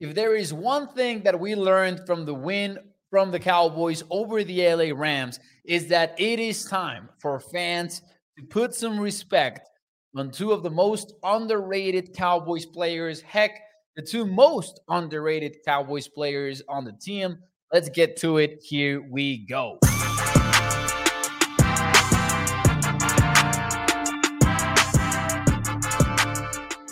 [0.00, 2.78] If there is one thing that we learned from the win
[3.10, 8.02] from the Cowboys over the LA Rams, is that it is time for fans
[8.36, 9.68] to put some respect
[10.16, 13.20] on two of the most underrated Cowboys players.
[13.22, 13.60] Heck,
[13.96, 17.38] the two most underrated Cowboys players on the team.
[17.72, 18.62] Let's get to it.
[18.62, 19.78] Here we go.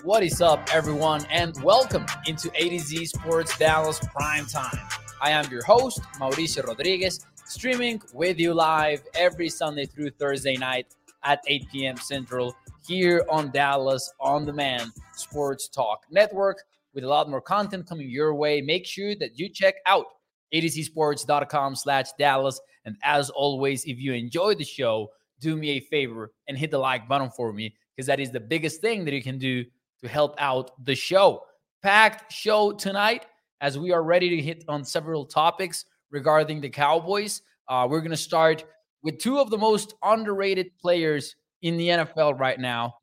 [0.06, 4.78] What is up, everyone, and welcome into AtoZ Sports Dallas Prime Time.
[5.20, 10.94] I am your host, Mauricio Rodriguez, streaming with you live every Sunday through Thursday night
[11.24, 11.96] at 8 p.m.
[11.96, 12.54] Central
[12.86, 16.62] here on Dallas On Demand Sports Talk Network
[16.94, 18.60] with a lot more content coming your way.
[18.60, 20.06] Make sure that you check out
[20.54, 22.60] atozsports.com slash Dallas.
[22.84, 25.10] And as always, if you enjoy the show,
[25.40, 28.38] do me a favor and hit the like button for me because that is the
[28.38, 29.64] biggest thing that you can do
[30.00, 31.42] to help out the show.
[31.82, 33.26] Packed show tonight
[33.60, 37.42] as we are ready to hit on several topics regarding the Cowboys.
[37.68, 38.64] Uh, we're going to start
[39.02, 42.94] with two of the most underrated players in the NFL right now.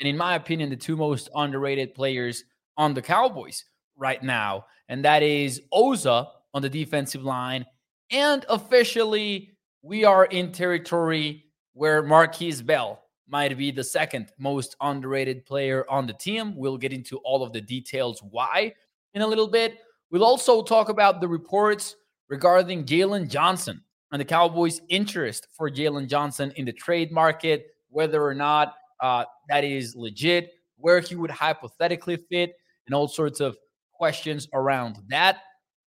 [0.00, 2.44] And in my opinion, the two most underrated players
[2.76, 3.64] on the Cowboys
[3.96, 4.66] right now.
[4.88, 7.64] And that is Osa on the defensive line.
[8.10, 15.46] And officially, we are in territory where Markquese Bell might be the second most underrated
[15.46, 16.56] player on the team.
[16.56, 18.74] We'll get into all of the details why
[19.14, 19.78] in a little bit.
[20.10, 21.96] We'll also talk about the reports
[22.28, 28.22] regarding Jaylon Johnson and the Cowboys' interest for Jaylon Johnson in the trade market, whether
[28.24, 32.54] or not uh, that is legit, where he would hypothetically fit,
[32.86, 33.56] and all sorts of
[33.92, 35.38] questions around that.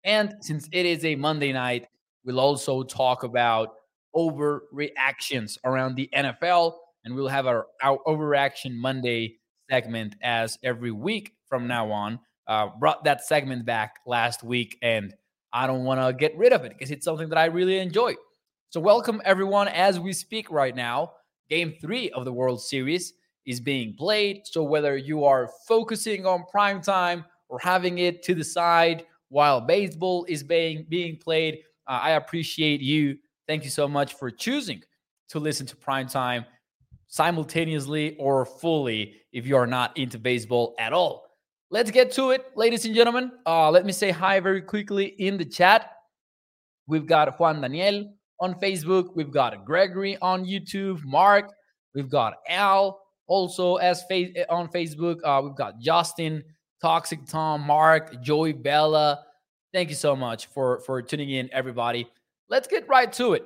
[0.04, 1.88] And since it is a Monday night,
[2.24, 3.76] we'll also talk about
[4.16, 6.76] overreactions around the NFL
[7.06, 9.38] and we'll have our, our overreaction Monday
[9.70, 12.20] segment as every week from now on.
[12.48, 15.14] Uh, brought that segment back last week, and
[15.54, 18.16] I don't want to get rid of it because it's something that I really enjoy.
[18.70, 21.14] So, welcome everyone as we speak right now.
[21.50, 23.14] Game three of the World Series
[23.46, 24.42] is being played.
[24.46, 29.62] So, whether you are focusing on prime time or having it to the side while
[29.62, 33.18] baseball is being being played, uh, I appreciate you.
[33.48, 34.82] Thank you so much for choosing
[35.30, 36.46] to listen to prime time
[37.12, 41.28] simultaneously or fully if you are not into baseball at all.
[41.70, 43.32] Let's get to it, ladies and gentlemen.
[43.46, 45.92] Uh, let me say hi very quickly in the chat.
[46.88, 49.16] We've got Juan Daniel on Facebook.
[49.16, 51.04] We've got Gregory on YouTube.
[51.06, 51.52] Mark.
[51.94, 54.04] We've got Al also as
[54.50, 55.20] on Facebook.
[55.24, 56.44] Uh, we've got Justin,
[56.82, 59.24] Toxic Tom, Mark, Joey Bella.
[59.74, 62.08] Thank you so much for for tuning in, everybody.
[62.50, 63.46] Let's get right to it.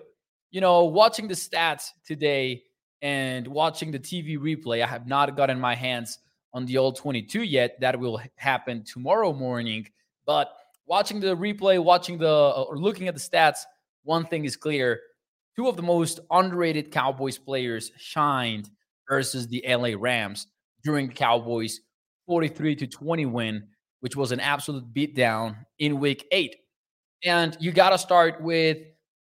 [0.52, 2.64] You know, watching the stats today
[3.06, 4.84] and watching the TV replay.
[4.84, 6.18] I have not gotten my hands
[6.56, 7.80] on the old 22 yet.
[7.80, 9.88] That will happen tomorrow morning.
[10.26, 10.52] But
[10.88, 13.60] watching the replay, watching the uh, or looking at the stats,
[14.02, 15.02] one thing is clear.
[15.56, 18.72] Two of the most underrated Cowboys players shined
[19.08, 20.48] versus the LA Rams
[20.84, 21.82] during the Cowboys
[22.26, 23.68] 43 to 20 win,
[24.00, 26.56] which was an absolute beatdown in week 8.
[27.24, 28.80] And you got to start with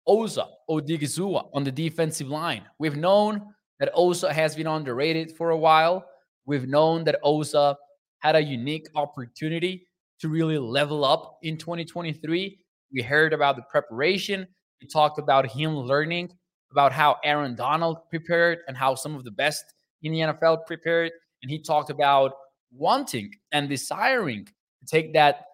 [0.06, 2.62] Osa Odighizuwa on the defensive line.
[2.78, 6.04] We've known that Osa has been underrated for a while.
[6.46, 7.76] We've known that Osa
[8.18, 9.86] had a unique opportunity
[10.20, 12.58] to really level up in 2023.
[12.92, 14.46] We heard about the preparation.
[14.80, 16.30] We talked about him learning
[16.72, 19.64] about how Aaron Donald prepared and how some of the best
[20.02, 21.12] in the NFL prepared.
[21.42, 22.32] And he talked about
[22.72, 25.44] wanting and desiring to take that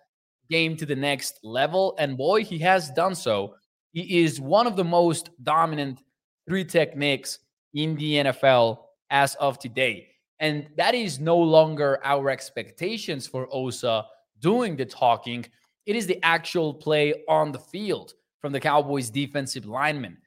[0.50, 1.94] game to the next level.
[1.98, 3.54] And boy, he has done so.
[3.92, 6.02] He is one of the most dominant
[6.48, 7.38] three techniques
[7.74, 8.78] in the NFL
[9.10, 10.08] as of today.
[10.40, 14.04] And that is no longer our expectations for Osa
[14.40, 15.46] doing the talking.
[15.86, 20.18] It is the actual play on the field from the Cowboys defensive lineman.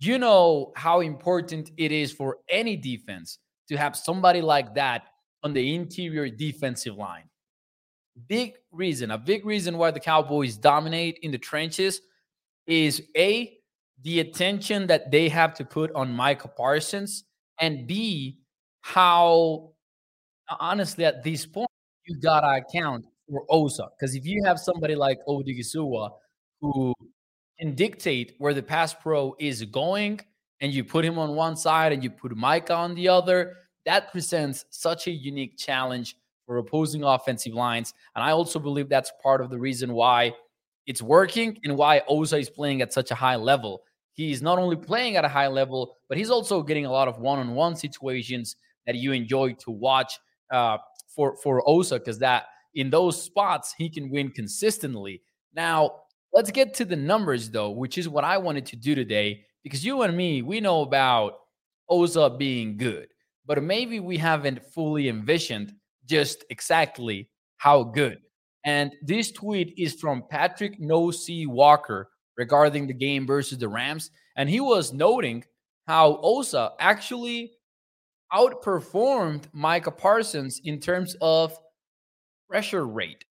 [0.00, 5.08] You know how important it is for any defense to have somebody like that
[5.42, 7.24] on the interior defensive line.
[8.26, 12.00] Big reason, a big reason why the Cowboys dominate in the trenches
[12.66, 13.57] is A,
[14.02, 17.24] the attention that they have to put on Micah Parsons,
[17.60, 18.38] and B,
[18.82, 19.72] how
[20.60, 21.68] honestly at this point
[22.06, 23.88] you gotta account for Osa.
[23.98, 26.10] Because if you have somebody like Odighizuwa
[26.60, 26.94] who
[27.58, 30.20] can dictate where the pass pro is going,
[30.60, 34.10] and you put him on one side and you put Micah on the other, that
[34.10, 36.16] presents such a unique challenge
[36.46, 37.94] for opposing offensive lines.
[38.16, 40.32] And I also believe that's part of the reason why
[40.86, 43.82] it's working and why Osa is playing at such a high level.
[44.18, 47.20] He's not only playing at a high level, but he's also getting a lot of
[47.20, 50.18] one-on-one situations that you enjoy to watch
[50.50, 55.22] uh, for for Osa because that in those spots he can win consistently.
[55.54, 56.00] Now
[56.32, 59.84] let's get to the numbers though, which is what I wanted to do today because
[59.84, 61.34] you and me we know about
[61.88, 63.06] Osa being good,
[63.46, 65.74] but maybe we haven't fully envisioned
[66.06, 68.18] just exactly how good.
[68.64, 74.10] And this tweet is from Patrick No C Walker regarding the game versus the Rams.
[74.36, 75.44] And he was noting
[75.86, 77.52] how Osa actually
[78.32, 81.58] outperformed Micah Parsons in terms of
[82.48, 83.24] pressure rate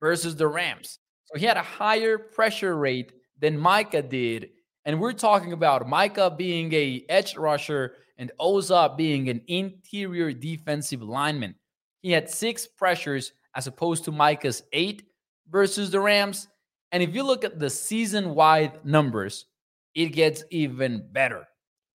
[0.00, 0.98] versus the Rams.
[1.26, 4.50] So he had a higher pressure rate than Micah did.
[4.84, 11.02] And we're talking about Micah being a edge rusher and Osa being an interior defensive
[11.02, 11.54] lineman.
[12.00, 15.02] He had six pressures as opposed to Micah's eight
[15.50, 16.48] versus the Rams.
[16.92, 19.46] And if you look at the season wide numbers,
[19.94, 21.46] it gets even better.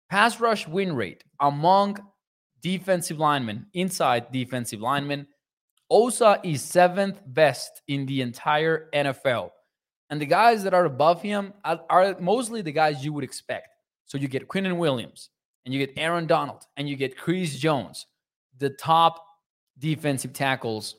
[0.09, 1.99] Pass rush win rate among
[2.63, 5.27] defensive linemen, inside defensive linemen,
[5.91, 9.51] Osa is seventh best in the entire NFL.
[10.09, 13.69] And the guys that are above him are, mostly the guys you would expect.
[14.07, 15.31] So you get Quinnen Williams,
[15.65, 18.07] and you get Aaron Donald, and you get Chris Jones,
[18.59, 19.25] the top
[19.79, 20.97] defensive tackles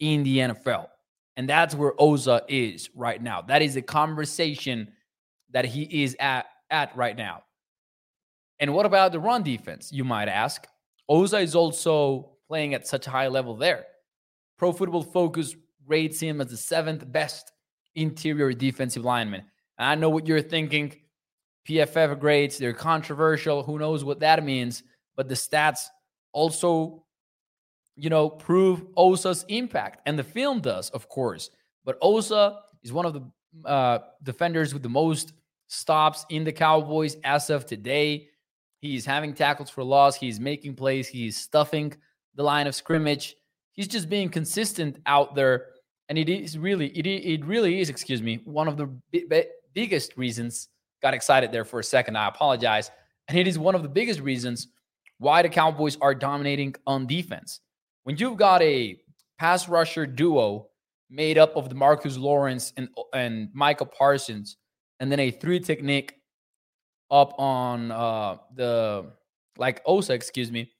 [0.00, 0.88] in the NFL.
[1.36, 3.42] And that's where Osa is right now.
[3.42, 4.92] That is the conversation
[5.50, 7.42] that he is at, at right now.
[8.60, 10.66] And what about the run defense, you might ask?
[11.08, 13.84] Osa is also playing at such a high level there.
[14.58, 17.52] Pro Football Focus rates him as the seventh best
[17.94, 19.42] interior defensive lineman.
[19.78, 20.94] And I know what you're thinking.
[21.68, 23.62] PFF grades, they're controversial.
[23.62, 24.82] Who knows what that means?
[25.16, 25.80] But the stats
[26.32, 27.03] also
[27.96, 30.00] you know, prove Osa's impact.
[30.06, 31.50] And the film does, of course.
[31.84, 35.32] But Osa is one of the uh, defenders with the most
[35.68, 38.28] stops in the Cowboys as of today.
[38.80, 40.16] He's having tackles for loss.
[40.16, 41.08] He's making plays.
[41.08, 41.94] He's stuffing
[42.34, 43.36] the line of scrimmage.
[43.72, 45.66] He's just being consistent out there.
[46.08, 50.16] And it is really, it, it really is, excuse me, one of the b- biggest
[50.16, 50.68] reasons.
[51.00, 52.16] Got excited there for a second.
[52.16, 52.90] I apologize.
[53.28, 54.68] And it is one of the biggest reasons
[55.18, 57.60] why the Cowboys are dominating on defense
[58.04, 58.98] when you've got a
[59.38, 60.68] pass rusher duo
[61.10, 64.56] made up of DeMarcus Lawrence and and Micah Parsons,
[65.00, 66.14] and then a three technique
[67.10, 69.06] up on uh, the
[69.58, 70.70] like Osa, excuse me,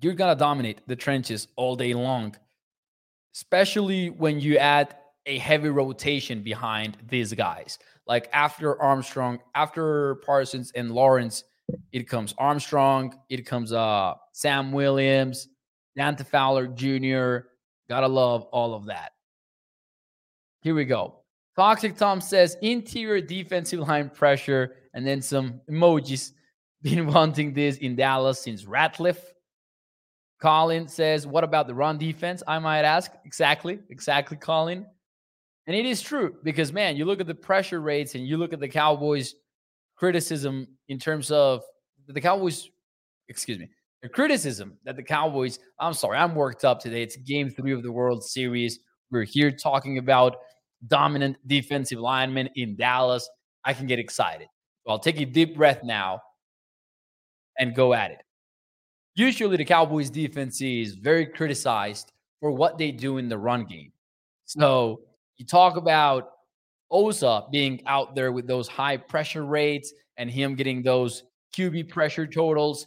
[0.00, 2.36] you're gonna dominate the trenches all day long.
[3.34, 4.96] Especially when you add
[5.26, 7.78] a heavy rotation behind these guys.
[8.06, 11.44] Like after Armstrong, after Parsons and Lawrence,
[11.92, 15.48] it comes Armstrong, it comes uh Sam Williams,
[15.96, 17.48] Dante Fowler Jr.
[17.88, 19.12] Gotta love all of that.
[20.60, 21.20] Here we go.
[21.56, 26.32] Toxic Tom says interior defensive line pressure, and then some emojis.
[26.82, 29.18] Been wanting this in Dallas since Ratliff.
[30.40, 32.42] Colin says, What about the run defense?
[32.46, 33.10] I might ask.
[33.24, 33.80] Exactly.
[33.88, 34.86] Exactly, Colin.
[35.66, 38.52] And it is true because, man, you look at the pressure rates and you look
[38.52, 39.34] at the Cowboys'
[39.96, 41.62] criticism in terms of
[42.06, 42.68] the Cowboys,
[43.28, 43.68] excuse me,
[44.06, 47.02] the criticism that the Cowboys, I'm sorry, I'm worked up today.
[47.02, 48.78] It's game three of the World Series.
[49.10, 50.36] We're here talking about
[50.86, 53.28] dominant defensive linemen in Dallas.
[53.64, 54.46] I can get excited.
[54.84, 56.20] So I'll take a deep breath now
[57.58, 58.18] and go at it.
[59.16, 63.90] Usually, the Cowboys defense is very criticized for what they do in the run game.
[64.44, 65.02] So mm-hmm.
[65.38, 66.30] you talk about
[66.92, 71.24] Osa being out there with those high pressure rates and him getting those
[71.56, 72.86] QB pressure totals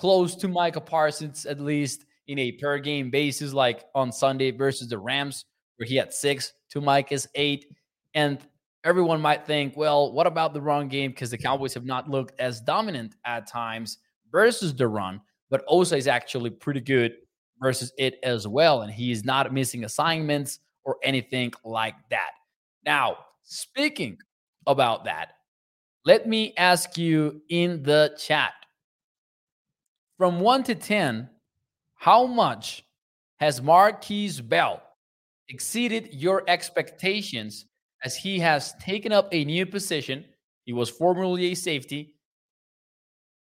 [0.00, 4.88] close to Micah Parsons, at least in a per game basis, like on Sunday versus
[4.88, 5.44] the Rams,
[5.76, 7.66] where he had six to Micah's eight.
[8.14, 8.38] And
[8.82, 11.10] everyone might think, well, what about the run game?
[11.10, 13.98] Because the Cowboys have not looked as dominant at times
[14.32, 17.12] versus the run, but Osa is actually pretty good
[17.60, 18.80] versus it as well.
[18.80, 22.30] And he is not missing assignments or anything like that.
[22.86, 24.16] Now, speaking
[24.66, 25.32] about that,
[26.06, 28.54] let me ask you in the chat
[30.20, 31.30] from 1 to 10,
[31.94, 32.84] how much
[33.38, 34.82] has Markquese Bell
[35.48, 37.64] exceeded your expectations
[38.04, 40.26] as he has taken up a new position?
[40.66, 42.16] He was formerly a safety,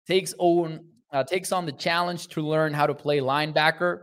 [0.06, 4.00] takes on uh, takes on the challenge to learn how to play linebacker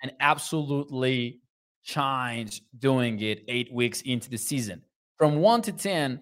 [0.00, 1.40] and absolutely
[1.82, 4.80] shines doing it eight weeks into the season.
[5.18, 6.20] From one to 10,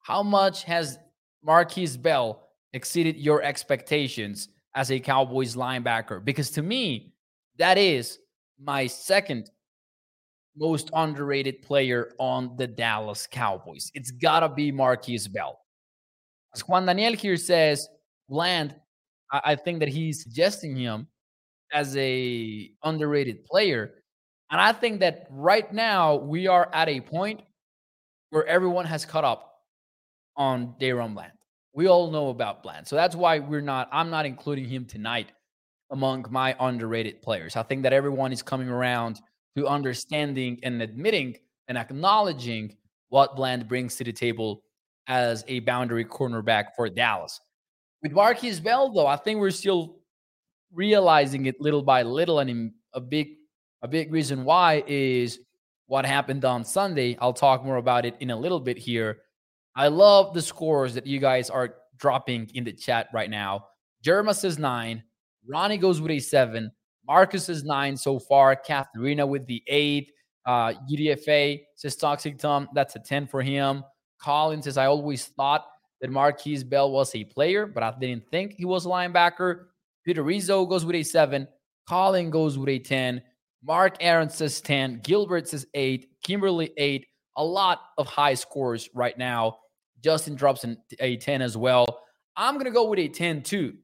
[0.00, 0.98] how much has
[1.46, 6.24] Markquese Bell exceeded your expectations as a Cowboys linebacker?
[6.24, 7.12] Because to me,
[7.58, 8.18] that is
[8.62, 9.50] my second
[10.56, 13.90] most underrated player on the Dallas Cowboys.
[13.94, 15.58] It's got to be Markquese Bell.
[16.54, 17.88] As Juan Daniel here says,
[18.28, 18.74] Bland,
[19.30, 21.06] I, I think that he's suggesting him
[21.72, 23.94] as a underrated player.
[24.50, 27.42] And I think that right now we are at a point
[28.30, 29.62] where everyone has caught up
[30.36, 31.32] on DaRon Bland.
[31.78, 32.88] We all know about Bland.
[32.88, 35.30] So that's why we're not, I'm not including him tonight
[35.92, 37.54] among my underrated players.
[37.54, 39.20] I think that everyone is coming around
[39.56, 41.36] to understanding and admitting
[41.68, 42.76] and acknowledging
[43.10, 44.64] what Bland brings to the table
[45.06, 47.38] as a boundary cornerback for Dallas.
[48.02, 50.00] With Markquese Bell, though, I think we're still
[50.72, 53.36] realizing it little by little, and a big
[53.82, 55.38] a big reason why is
[55.86, 57.16] what happened on Sunday.
[57.20, 59.18] I'll talk more about it in a little bit here.
[59.78, 63.66] I love the scores that you guys are dropping in the chat right now.
[64.04, 65.04] Jerma says nine,
[65.48, 66.72] Ronnie goes with a seven,
[67.06, 70.10] Marcus is nine so far, Katharina with the eight,
[70.46, 73.84] uh, UDFA says Toxic Tom, that's a 10 for him.
[74.20, 75.64] Colin says, I always thought
[76.00, 79.66] that Markquese Bell was a player, but I didn't think he was a linebacker.
[80.04, 81.46] Peter Rizzo goes with a seven.
[81.88, 83.22] Colin goes with a 10.
[83.62, 85.02] Mark Aaron says 10.
[85.04, 86.08] Gilbert says 8.
[86.24, 87.06] Kimberly 8.
[87.36, 89.58] A lot of high scores right now.
[90.02, 91.86] Justin drops in a 10 as well.
[92.36, 93.74] I'm going to go with a 10 too.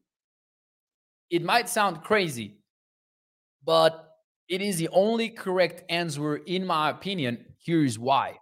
[1.31, 2.59] It might sound crazy,
[3.65, 4.11] but
[4.49, 7.45] it is the only correct answer, in my opinion.
[7.59, 8.39] Here's why.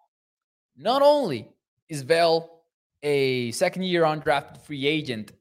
[0.77, 1.49] Not only
[1.89, 2.65] is Bell
[3.03, 5.33] a second year undrafted free agent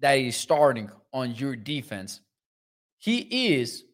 [0.00, 2.20] that is starting on your defense,
[2.98, 3.84] he is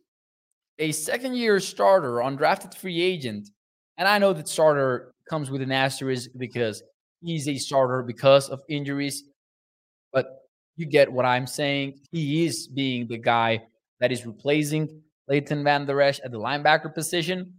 [0.79, 3.49] a second year starter, undrafted free agent.
[3.99, 6.83] And I know that starter comes with an asterisk because
[7.27, 9.25] he's a starter because of injuries.
[10.13, 10.27] But
[10.77, 12.01] you get what I'm saying.
[12.13, 13.63] He is being the guy
[14.01, 17.55] that is replacing Leighton Vander Esch at the linebacker position.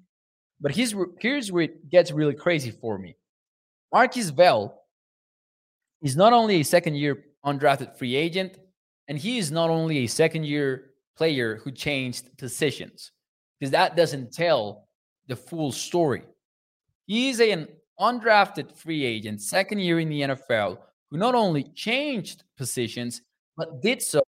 [0.60, 3.16] But here's, here's where it gets really crazy for me.
[3.94, 4.82] Markquese Bell
[6.02, 8.58] is not only a second year undrafted free agent,
[9.08, 13.12] and he is not only a second year player who changed positions,
[13.60, 14.88] because that doesn't tell
[15.28, 16.24] the full story.
[17.06, 17.68] He is an
[18.00, 20.78] undrafted free agent, second year in the NFL,
[21.10, 23.22] who not only changed positions,
[23.56, 24.22] but did so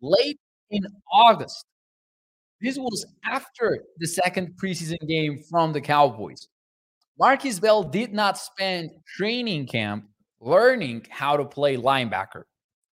[0.00, 0.38] late
[0.70, 1.64] in August.
[2.60, 6.48] This was after the second preseason game from the Cowboys.
[7.20, 10.06] Markquese Bell did not spend training camp
[10.40, 12.44] learning how to play linebacker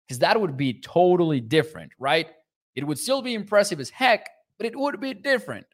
[0.07, 2.29] because that would be totally different, right?
[2.75, 4.29] It would still be impressive as heck,
[4.59, 5.67] but it would be different.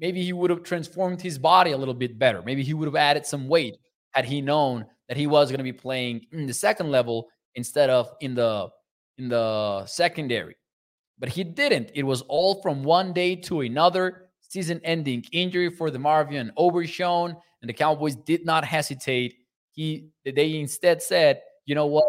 [0.00, 2.42] Maybe he would have transformed his body a little bit better.
[2.42, 3.76] Maybe he would have added some weight
[4.12, 7.90] had he known that he was going to be playing in the second level instead
[7.90, 8.68] of in the
[9.18, 10.56] in the secondary.
[11.18, 11.90] But he didn't.
[11.94, 14.26] It was all from one day to another.
[14.40, 19.34] Season-ending injury for DeMarvion Overshown, and the Cowboys did not hesitate.
[19.70, 22.06] He they instead said, "You know what?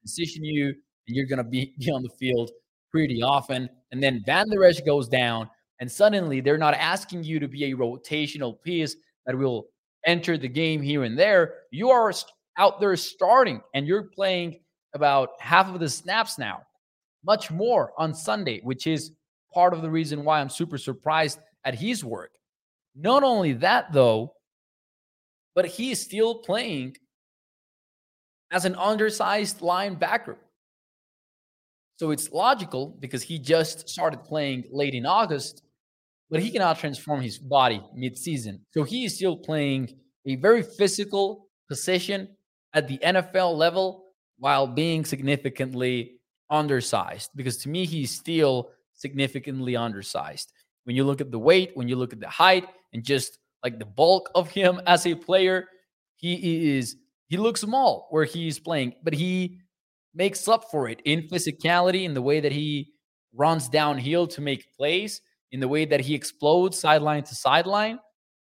[0.00, 2.50] Transition you, and you're going to be, be on the field
[2.90, 5.48] pretty often." And then Vander Esch goes down,
[5.80, 9.66] and suddenly they're not asking you to be a rotational piece that will
[10.06, 11.54] enter the game here and there.
[11.70, 12.12] You are
[12.56, 14.60] out there starting and you're playing
[14.94, 16.62] about half of the snaps now,
[17.24, 19.12] much more on Sunday, which is
[19.52, 22.30] part of the reason why I'm super surprised at his work.
[22.94, 24.32] Not only that, though,
[25.54, 26.96] but he is still playing
[28.50, 30.36] as an undersized linebacker.
[31.96, 35.62] So it's logical because he just started playing late in August
[36.30, 38.64] but he cannot transform his body mid-season.
[38.72, 39.90] So he is still playing
[40.26, 42.36] a very physical position
[42.74, 44.04] at the NFL level
[44.38, 47.30] while being significantly undersized.
[47.34, 50.52] Because to me, he's still significantly undersized.
[50.84, 53.78] When you look at the weight, when you look at the height, and just like
[53.78, 55.66] the bulk of him as a player,
[56.16, 56.96] he is
[57.28, 59.58] he looks small where he is playing, but he
[60.14, 62.92] makes up for it in physicality in the way that he
[63.34, 65.20] runs downhill to make plays
[65.52, 67.98] in the way that he explodes sideline to sideline.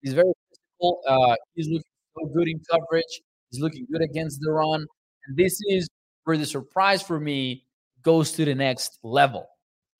[0.01, 1.01] He's very physical.
[1.07, 3.21] Uh, he's looking so good in coverage.
[3.49, 4.85] He's looking good against the run.
[5.27, 5.87] And this is
[6.23, 7.65] where the surprise for me
[8.03, 9.47] goes to the next level.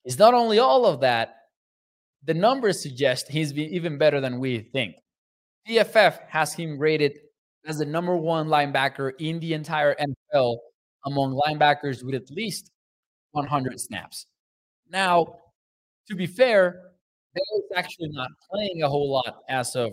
[0.04, 1.36] It's not only all of that,
[2.24, 4.96] the numbers suggest he's even better than we think.
[5.68, 7.18] PFF has him rated
[7.66, 10.56] as the number one linebacker in the entire NFL
[11.06, 12.70] among linebackers with at least
[13.32, 14.26] 100 snaps.
[14.90, 15.36] Now,
[16.08, 16.87] to be fair,
[17.36, 19.92] Is actually not playing a whole lot as of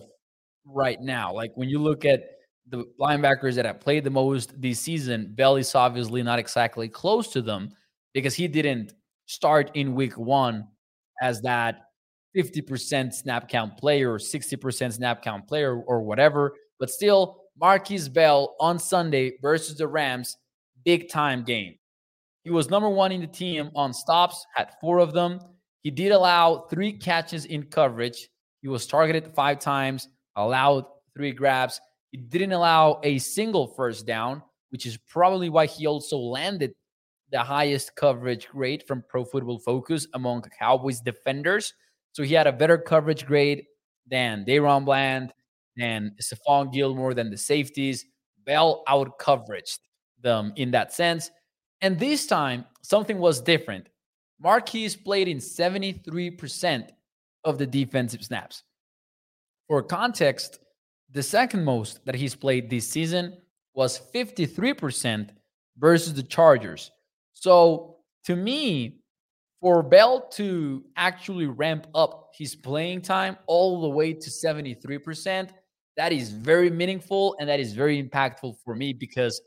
[0.65, 1.33] right now.
[1.33, 2.23] Like when you look at
[2.69, 7.27] the linebackers that have played the most this season, Bell is obviously not exactly close
[7.33, 7.69] to them
[8.13, 8.93] because he didn't
[9.27, 10.67] start in week one
[11.21, 11.81] as that
[12.35, 16.53] 50% snap count player or 60% snap count player or whatever.
[16.79, 20.37] But still, Markquese Bell on Sunday versus the Rams,
[20.83, 21.75] big time game.
[22.43, 25.39] He was number one in the team on stops, had four of them.
[25.85, 28.27] He did allow three catches in coverage.
[28.63, 31.79] He was targeted five times, allowed three grabs.
[32.09, 36.73] He didn't allow a single first down, which is probably why he also landed
[37.31, 41.71] the highest coverage grade from Pro Football Focus among Cowboys defenders.
[42.13, 43.65] So he had a better coverage grade
[44.07, 45.33] than DaRon Bland,
[45.77, 48.05] than Stephon Gilmore, than the safeties.
[48.43, 49.77] Bell out coveraged
[50.19, 51.29] them in that sense.
[51.81, 53.87] And this time, something was different.
[54.43, 56.89] Markquese played in 73%
[57.43, 58.63] of the defensive snaps.
[59.67, 60.59] For context,
[61.11, 63.37] the second most that he's played this season
[63.73, 65.29] was 53%
[65.77, 66.91] versus the Chargers.
[67.33, 69.01] So to me,
[69.61, 75.49] for Bell to actually ramp up his playing time all the way to 73%,
[75.97, 79.41] that is very meaningful and that is very impactful for me because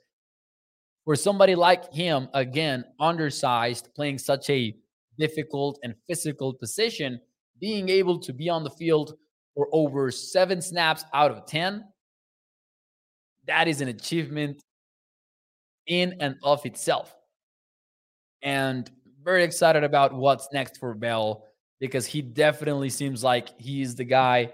[1.09, 4.77] for somebody like him, again, undersized, playing such a
[5.19, 7.19] difficult and physical position,
[7.59, 9.15] being able to be on the field
[9.55, 11.83] for over seven snaps out of 10,
[13.47, 14.63] that is an achievement
[15.87, 17.17] in and of itself.
[18.43, 18.91] And
[19.25, 21.47] very excited about what's next for Bell
[21.81, 24.53] because he definitely seems like he's the guy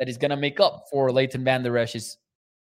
[0.00, 2.18] that is going to make up for Leighton Vander Esch's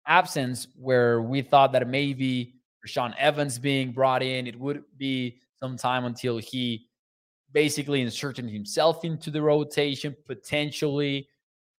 [0.06, 2.54] absence, where we thought that maybe
[2.86, 6.86] Rashaan Evans being brought in, it would be some time until he
[7.52, 11.28] basically inserted himself into the rotation potentially.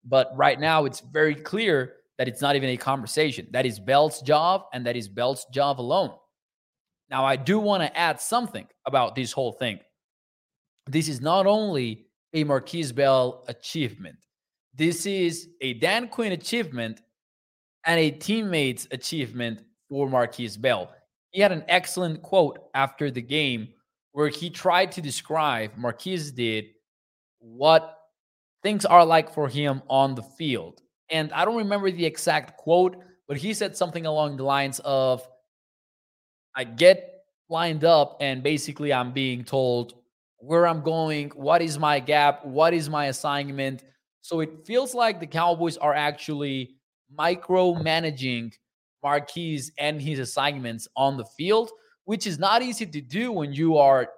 [0.04, 3.48] But right now, it's very clear that it's not even a conversation.
[3.52, 6.12] That is Bell's job, and that is Bell's job alone.
[7.10, 9.80] Now, I do want to add something about this whole thing.
[10.88, 14.18] This is not only a Markquese Bell achievement,
[14.74, 17.02] this is a Dan Quinn achievement
[17.86, 20.92] and a teammate's achievement for Markquese Bell.
[21.32, 23.70] He had an excellent quote after the game
[24.12, 26.66] where he tried to describe, Markquese did,
[27.40, 27.98] what
[28.64, 30.82] things are like for him on the field.
[31.10, 32.96] And I don't remember the exact quote,
[33.28, 35.28] but he said something along the lines of,
[36.56, 39.94] I get lined up and basically I'm being told
[40.38, 43.84] where I'm going, what is my gap, what is my assignment.
[44.22, 46.76] So it feels like the Cowboys are actually
[47.18, 48.54] micromanaging
[49.06, 51.70] Markquese and his assignments on the field,
[52.06, 54.10] which is not easy to do when you are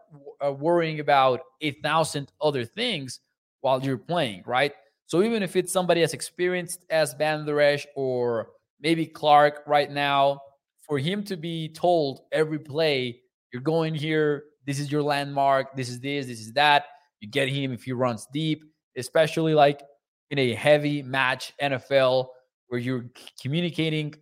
[0.46, 3.20] uh, worrying about a thousand other things
[3.62, 4.74] while you're playing, right?
[5.08, 10.42] So even if it's somebody as experienced as Vander Esch or maybe Clark right now,
[10.88, 13.20] for him to be told every play,
[13.52, 16.86] you're going here, this is your landmark, this is this, this is that.
[17.20, 18.64] You get him if he runs deep,
[18.96, 19.82] especially like
[20.30, 22.28] in a heavy match NFL
[22.68, 23.06] where you're
[23.42, 24.14] communicating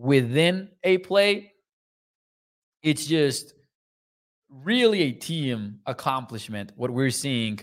[0.00, 1.52] within a play.
[2.82, 3.54] It's just
[4.48, 7.60] really a team accomplishment what we're seeing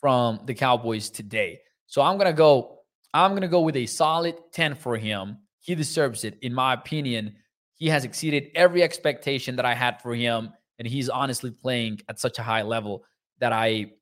[0.00, 1.60] from the Cowboys today.
[1.86, 2.74] So I'm going to go
[3.14, 5.38] I'm going to go with a solid 10 for him.
[5.60, 7.34] He deserves it in my opinion
[7.78, 10.50] he has exceeded every expectation that I had for him.
[10.78, 13.04] And he's honestly playing at such a high level
[13.38, 13.92] that I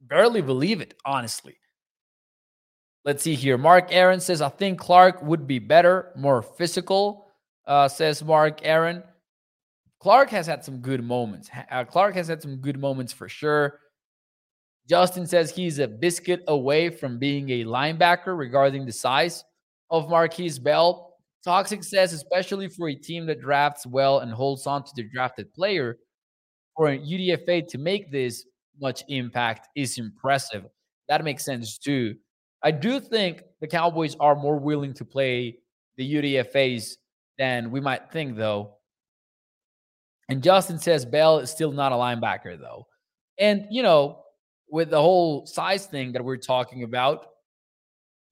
[0.00, 1.56] barely believe it, honestly.
[3.04, 3.58] Let's see here.
[3.58, 7.23] Mark Aaron says, I think Clark would be better, more physical,
[7.66, 9.02] uh, says Mark Aaron.
[10.00, 11.50] Clark has had some good moments.
[11.70, 13.80] Uh, Clark has had some good moments for sure.
[14.88, 19.44] Justin says he's a biscuit away from being a linebacker regarding the size
[19.90, 21.14] of Markquese Bell.
[21.42, 25.52] Toxic says, especially for a team that drafts well and holds on to the drafted
[25.54, 25.98] player,
[26.76, 28.44] for a UDFA to make this
[28.80, 30.64] much impact is impressive.
[31.08, 32.16] That makes sense too.
[32.62, 35.58] I do think the Cowboys are more willing to play
[35.96, 36.96] the UDFAs
[37.38, 38.74] than we might think, though.
[40.28, 42.86] And Justin says Bell is still not a linebacker, though.
[43.38, 44.22] And, you know,
[44.70, 47.26] with the whole size thing that we're talking about,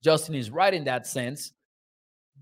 [0.03, 1.53] Justin is right in that sense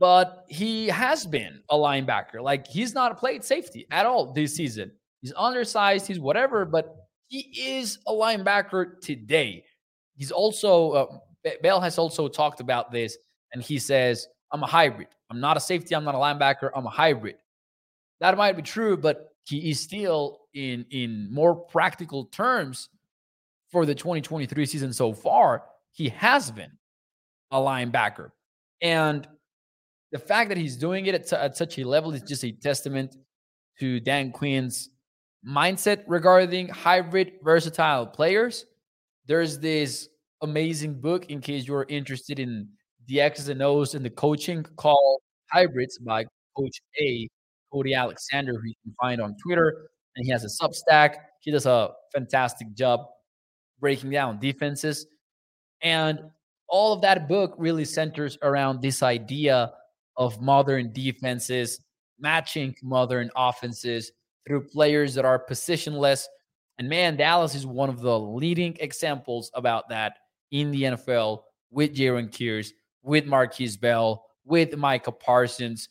[0.00, 2.40] but he has been a linebacker.
[2.40, 4.90] Like he's not played safety at all this season.
[5.20, 6.96] He's undersized, he's whatever, but
[7.28, 9.62] he is a linebacker today.
[10.16, 11.06] He's also, uh,
[11.62, 13.16] Bell has also talked about this,
[13.52, 15.08] and he says, I'm a hybrid.
[15.30, 17.36] I'm not a safety, I'm not a linebacker, I'm a hybrid.
[18.20, 22.88] That might be true, but he is still in in more practical terms
[23.70, 25.64] for the 2023 season so far.
[25.92, 26.70] he has been
[27.50, 28.30] a linebacker.
[28.80, 29.26] And
[30.12, 33.16] the fact that he's doing it at, at such a level is just a testament
[33.78, 34.90] to Dan Quinn's
[35.46, 38.66] mindset regarding hybrid versatile players.
[39.26, 40.08] There's this
[40.42, 42.68] amazing book in case you're interested in
[43.10, 45.20] the X's and O's in the coaching call
[45.50, 46.24] Hybrids by
[46.56, 47.28] Coach A,
[47.72, 49.90] Cody Alexander, who you can find on Twitter.
[50.14, 51.16] And he has a Substack.
[51.40, 53.00] He does a fantastic job
[53.80, 55.06] breaking down defenses.
[55.82, 56.20] And
[56.68, 59.72] all of that book really centers around this idea
[60.16, 61.80] of modern defenses
[62.20, 64.12] matching modern offenses
[64.46, 66.26] through players that are positionless.
[66.78, 70.18] And man, Dallas is one of the leading examples about that
[70.52, 72.70] in the NFL with Jayron Kearse,
[73.02, 75.88] with Markquese Bell, with Micah Parsons.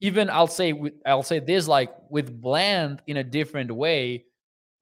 [0.00, 0.74] Even I'll say
[1.06, 4.24] I'll say this like with Bland in a different way,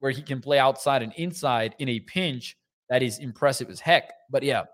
[0.01, 2.57] where he can play outside and inside in a pinch.
[2.91, 4.13] That is impressive as heck.
[4.31, 4.65] But yeah,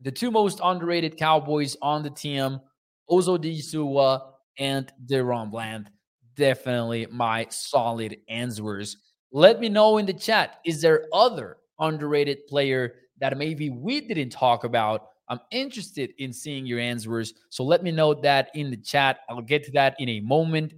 [0.00, 2.60] the two most underrated Cowboys on the team,
[3.08, 4.22] Osa Odighizuwa
[4.58, 5.90] and DaRon Bland.
[6.36, 8.96] Definitely my solid answers.
[9.32, 10.60] Let me know in the chat.
[10.64, 15.08] Is there other underrated player that maybe we didn't talk about?
[15.30, 17.34] I'm interested in seeing your answers.
[17.50, 19.20] So let me know that in the chat.
[19.28, 20.74] I'll get to that in a moment.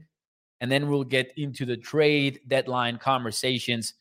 [0.60, 3.94] And then we'll get into the trade deadline conversations.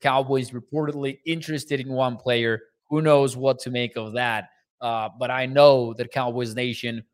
[0.00, 2.62] Cowboys reportedly interested in one player.
[2.88, 4.48] Who knows what to make of that?
[4.80, 7.04] Uh, but I know that Cowboys Nation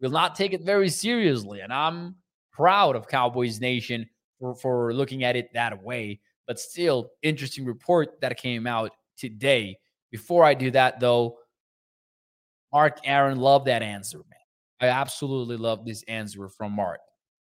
[0.00, 1.60] will not take it very seriously.
[1.60, 2.16] And I'm
[2.52, 6.20] proud of Cowboys Nation for, for looking at it that way.
[6.46, 9.76] But still, interesting report that came out today.
[10.10, 11.37] Before I do that, though,
[12.72, 14.24] Mark Aaron, love that answer, man.
[14.80, 17.00] I absolutely love this answer from Mark.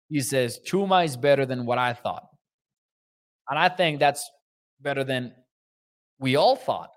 [0.09, 2.27] He says, Chuma is better than what I thought.
[3.49, 4.31] And I think that's
[4.81, 5.33] better than
[6.19, 6.91] we all thought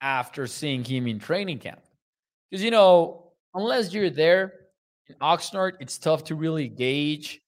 [0.00, 1.80] after seeing him in training camp.
[2.50, 4.52] Because, you know, unless you're there
[5.08, 7.40] in Oxnard, it's tough to really gauge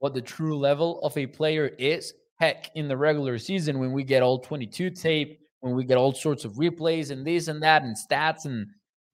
[0.00, 2.12] what the true level of a player is.
[2.38, 6.12] Heck, in the regular season, when we get all 22 tape, when we get all
[6.12, 8.66] sorts of replays and this and that, and stats and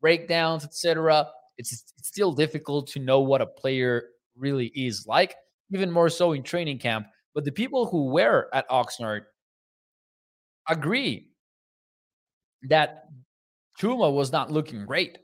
[0.04, 4.04] breakdowns, etc., it's, still difficult to know what a player
[4.36, 5.34] really is like,
[5.72, 7.06] even more so in training camp.
[7.34, 9.22] But the people who were at Oxnard
[10.68, 11.30] agree
[12.68, 13.06] that
[13.80, 15.18] Chuma was not looking great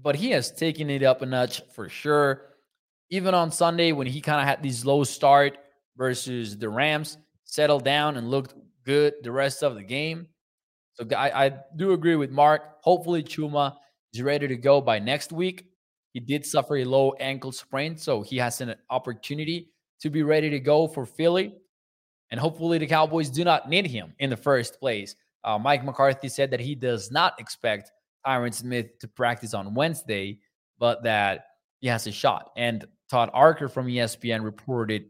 [0.00, 2.42] but he has taken it up a notch for sure.
[3.10, 5.58] Even on Sunday, when he kind of had this low start
[5.96, 10.26] versus the Rams, settled down and looked good the rest of the game.
[10.94, 12.62] So I, I do agree with Mark.
[12.82, 13.76] Hopefully, Chuma
[14.12, 15.66] is ready to go by next week.
[16.12, 19.70] He did suffer a low ankle sprain, so he has an opportunity
[20.00, 21.54] to be ready to go for Philly.
[22.30, 25.14] And hopefully, the Cowboys do not need him in the first place.
[25.44, 27.90] Uh, Mike McCarthy said that he does not expect
[28.26, 30.38] Tyron Smith to practice on Wednesday,
[30.78, 31.46] but that
[31.80, 32.50] he has a shot.
[32.56, 35.06] And Todd Archer from ESPN reported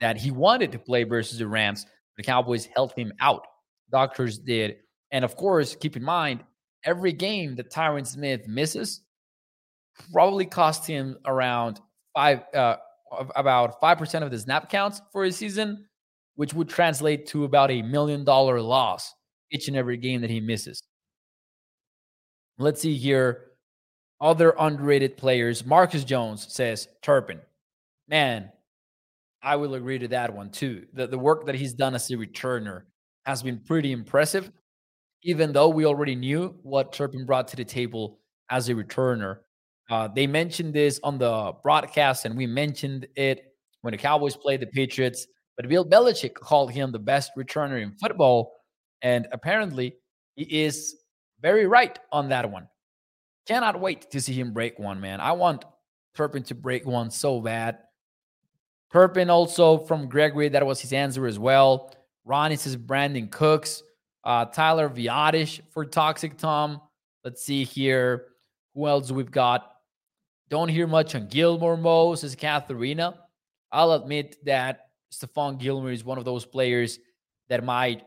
[0.00, 1.86] that he wanted to play versus the Rams.
[2.16, 3.46] The Cowboys held him out.
[3.90, 4.78] Doctors did.
[5.10, 6.42] And of course, keep in mind,
[6.86, 9.02] every game that Tyron Smith misses
[10.12, 11.80] probably cost him around
[12.14, 12.76] five, uh,
[13.34, 15.86] about 5% of the snap counts for a season,
[16.36, 19.12] which would translate to about a million dollar loss
[19.50, 20.82] each and every game that he misses.
[22.58, 23.42] Let's see here.
[24.20, 25.66] Other underrated players.
[25.66, 27.40] Marcus Jones says Turpin.
[28.08, 28.50] Man,
[29.42, 30.86] I will agree to that one too.
[30.94, 32.82] The, the work that he's done as a returner
[33.26, 34.50] has been pretty impressive,
[35.22, 39.38] even though we already knew what Turpin brought to the table as a returner.
[39.90, 43.52] Uh, they mentioned this on the broadcast, and we mentioned it
[43.82, 45.26] when the Cowboys played the Patriots.
[45.56, 48.52] But Bill Belichick called him the best returner in football.
[49.02, 49.96] And apparently,
[50.34, 50.96] he is
[51.40, 52.68] very right on that one.
[53.46, 55.20] Cannot wait to see him break one, man.
[55.20, 55.64] I want
[56.14, 57.78] Turpin to break one so bad.
[58.92, 61.94] Turpin also from Gregory, that was his answer as well.
[62.24, 63.82] Ronnie says Brandin Cooks.
[64.26, 66.80] Uh, Tyler Biadasz for Toxic Tom.
[67.24, 68.26] Let's see here.
[68.74, 69.70] Who else we've got?
[70.48, 73.14] Don't hear much on Gilmore Mo, says Katharina.
[73.70, 76.98] I'll admit that Stephon Gilmore is one of those players
[77.48, 78.02] that might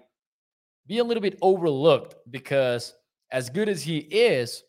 [0.88, 2.94] be a little bit overlooked because
[3.32, 4.62] as good as he is,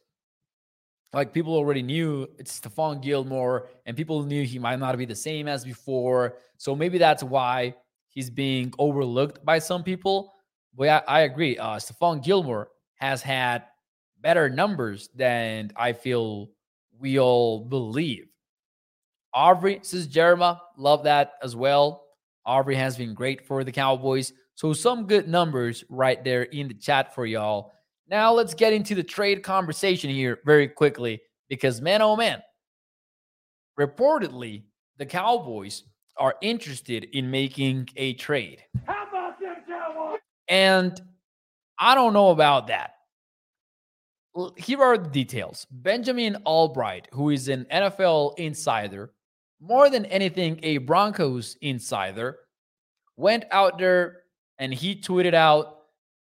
[1.12, 5.16] like people already knew it's Stephon Gilmore, and people knew he might not be the
[5.16, 6.36] same as before.
[6.58, 7.74] So maybe that's why
[8.08, 10.32] he's being overlooked by some people.
[10.76, 11.58] But I, I agree.
[11.58, 13.64] Uh, Stephon Gilmore has had
[14.20, 16.50] better numbers than I feel
[16.98, 18.26] we all believe.
[19.32, 22.04] Aubrey says Jeremiah, love that as well.
[22.44, 24.32] Aubrey has been great for the Cowboys.
[24.54, 27.72] So some good numbers right there in the chat for y'all.
[28.08, 32.42] Now let's get into the trade conversation here very quickly because man oh man,
[33.78, 34.64] reportedly
[34.98, 35.84] the Cowboys
[36.16, 38.62] are interested in making a trade.
[38.84, 39.00] How?
[40.50, 41.00] And
[41.78, 42.96] I don't know about that.
[44.56, 45.66] Here are the details.
[45.70, 49.12] Benjamin Albright, who is an NFL insider,
[49.60, 52.40] more than anything a Broncos insider,
[53.16, 54.22] went out there
[54.58, 55.78] and he tweeted out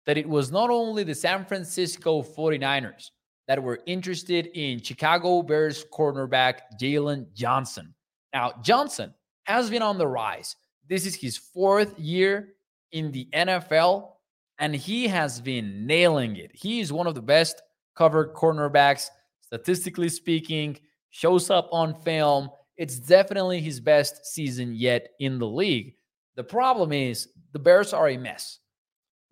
[0.06, 3.10] that it was not only the San Francisco 49ers
[3.48, 7.94] that were interested in Chicago Bears cornerback Jaylon Johnson.
[8.32, 10.56] Now, Johnson has been on the rise.
[10.88, 12.54] This is his fourth year
[12.92, 14.10] in the NFL,
[14.58, 16.50] and he has been nailing it.
[16.54, 17.60] He is one of the best
[17.96, 19.08] covered cornerbacks,
[19.40, 20.78] statistically speaking,
[21.10, 22.48] shows up on film.
[22.76, 25.94] It's definitely his best season yet in the league.
[26.36, 28.58] The problem is the Bears are a mess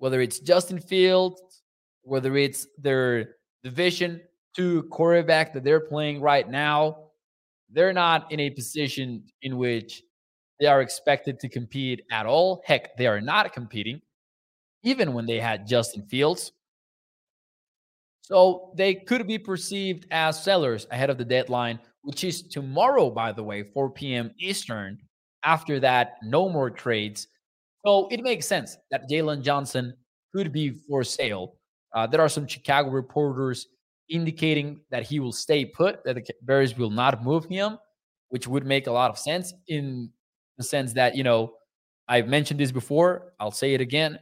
[0.01, 1.63] whether it's Justin Fields,
[2.03, 4.21] whether it's their division
[4.57, 7.11] two quarterback that they're playing right now,
[7.71, 10.03] they're not in a position in which
[10.61, 12.63] they are expected to compete at all.
[12.67, 14.01] Heck, they are not competing,
[14.83, 16.53] even when they had Justin Fields.
[18.23, 23.33] So they could be perceived as sellers ahead of the deadline, which is tomorrow, by
[23.33, 24.31] the way, 4 p.m.
[24.39, 24.99] Eastern.
[25.43, 27.27] After that, no more trades.
[27.85, 29.95] So it makes sense that Jaylon Johnson
[30.35, 31.57] could be for sale.
[31.95, 33.67] Uh, there are some Chicago reporters
[34.11, 37.79] indicating that he will stay put, that the Bears will not move him,
[38.29, 40.11] which would make a lot of sense in
[40.61, 41.55] the sense that, you know,
[42.07, 43.33] I've mentioned this before.
[43.41, 44.19] I'll say it again.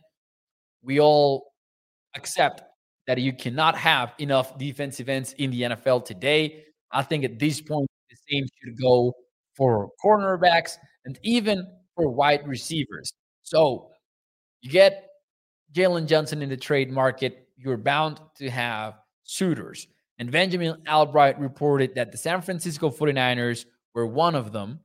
[0.83, 1.53] We all
[2.15, 2.63] accept
[3.09, 6.65] that you cannot have enough defensive ends in the NFL today.
[6.93, 9.13] I think at this point, the same should go
[9.55, 13.13] for cornerbacks and even for wide receivers.
[13.43, 13.91] So
[14.63, 15.09] you get
[15.75, 19.89] Jaylon Johnson in the trade market, you're bound to have suitors.
[20.19, 24.81] And Benjamin Albright reported that the San Francisco 49ers were one of them.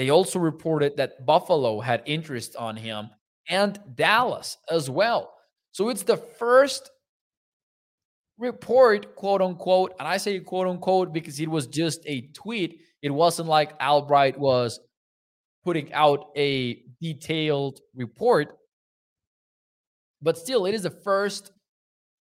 [0.00, 3.10] They also reported that Buffalo had interest on him
[3.50, 5.30] and Dallas as well.
[5.72, 6.90] So it's the first
[8.38, 12.80] report, quote unquote, and I say quote unquote because it was just a tweet.
[13.02, 14.80] It wasn't like Albright was
[15.66, 18.56] putting out a detailed report.
[20.22, 21.52] But still, it is the first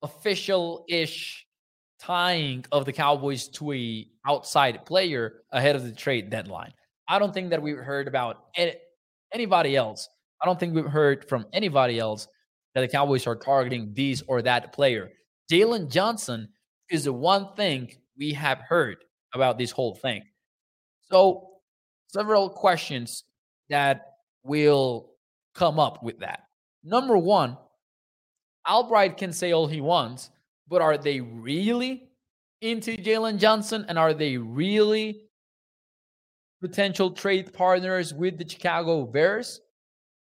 [0.03, 1.45] official ish
[1.99, 6.73] tying of the Cowboys to a outside player ahead of the trade deadline.
[7.09, 8.47] I don't think that we've heard about
[9.33, 10.09] anybody else.
[10.43, 12.29] I don't think we've heard from anybody else
[12.75, 15.11] that the Cowboys are targeting this or that player.
[15.51, 16.49] Jaylon Johnson
[16.91, 18.99] is the one thing we have heard
[19.35, 20.23] about this whole thing.
[21.11, 21.49] So,
[22.09, 23.25] several questions
[23.69, 24.07] that
[24.43, 25.11] will
[25.55, 26.41] come up with that.
[26.85, 27.57] Number one,
[28.69, 30.31] Albright can say all he wants,
[30.69, 32.09] but are they really
[32.61, 33.85] into Jaylon Johnson?
[33.89, 35.26] And are they really
[36.69, 39.61] potential trade partners with the Chicago Bears?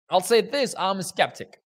[0.10, 1.62] I'll say this I'm a skeptic.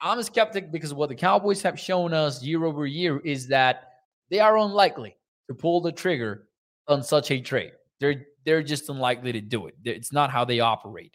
[0.00, 3.88] I'm a skeptic because what the Cowboys have shown us year over year is that
[4.30, 5.16] they are unlikely
[5.48, 6.48] to pull the trigger
[6.88, 7.72] on such a trade.
[8.00, 9.74] They're they're just unlikely to do it.
[9.84, 11.14] It's not how they operate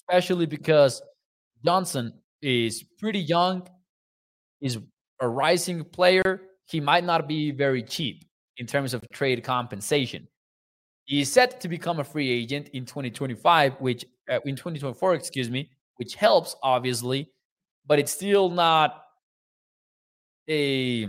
[0.00, 1.02] especially because
[1.64, 3.66] Johnson is pretty young,
[4.60, 4.78] is
[5.20, 6.42] a rising player.
[6.66, 8.24] He might not be very cheap
[8.56, 10.26] in terms of trade compensation.
[11.10, 15.50] He is set to become a free agent in 2025, which uh, in 2024, excuse
[15.50, 17.28] me, which helps obviously,
[17.84, 19.02] but it's still not
[20.48, 21.08] a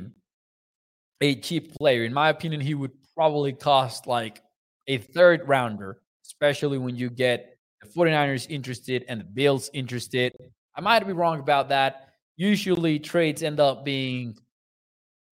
[1.21, 2.03] a cheap player.
[2.03, 4.41] In my opinion, he would probably cost like
[4.87, 10.33] a third rounder, especially when you get the 49ers interested and the Bills interested.
[10.75, 12.09] I might be wrong about that.
[12.37, 14.35] Usually trades end up being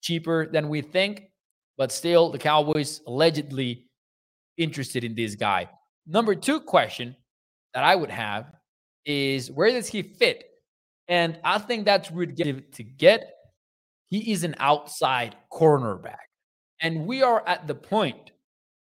[0.04, 1.32] cheaper than we think,
[1.76, 3.89] but still the Cowboys allegedly
[4.60, 5.70] interested in this guy.
[6.06, 7.16] Number two question
[7.74, 8.52] that I would have
[9.06, 10.44] is where does he fit?
[11.08, 13.34] And I think that's really to get.
[14.08, 16.18] He is an outside cornerback.
[16.82, 18.32] And we are at the point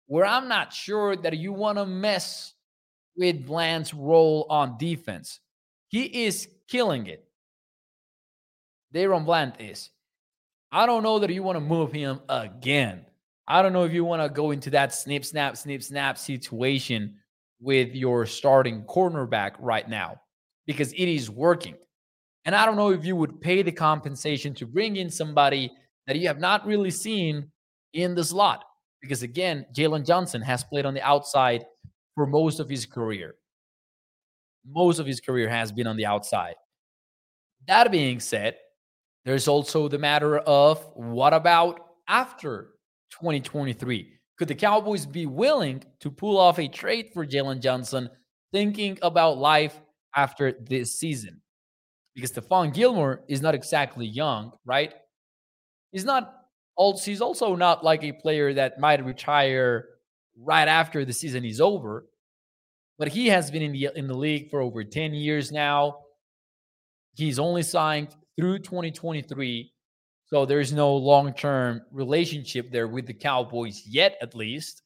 [0.07, 2.55] where I'm not sure that you want to mess
[3.17, 5.41] with Bland's role on defense.
[5.89, 7.25] He is killing it.
[8.95, 9.91] DaRon Bland is.
[10.71, 13.05] I don't know that you want to move him again.
[13.49, 17.17] I don't know if you want to go into that snip, snap, snip, snap situation
[17.61, 20.21] with your starting cornerback right now
[20.67, 21.77] because it is working.
[22.45, 25.73] And I don't know if you would pay the compensation to bring in somebody
[26.07, 27.51] that you have not really seen
[27.93, 28.65] in the slot.
[29.01, 31.65] Because again, Jaylon Johnson has played on the outside
[32.15, 33.35] for most of his career.
[34.67, 36.55] Most of his career has been on the outside.
[37.67, 38.57] That being said,
[39.25, 42.72] There's also the matter of what about after
[43.21, 44.13] 2023?
[44.39, 48.09] Could the Cowboys be willing to pull off a trade for Jaylon Johnson,
[48.53, 49.81] thinking about life
[50.17, 51.41] after this season?
[52.15, 54.93] Because Stephon Gilmore is not exactly young, right?
[55.93, 56.35] He's not
[56.77, 59.87] also he's also not like a player that might retire
[60.37, 62.07] right after the season is over.
[62.99, 65.99] But he has been in the in the league for over 10 years now.
[67.15, 69.73] He's only signed through 2023.
[70.33, 74.81] So there's no long term relationship there with the Cowboys yet, at least.